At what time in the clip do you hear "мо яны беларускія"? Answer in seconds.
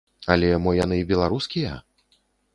0.63-1.77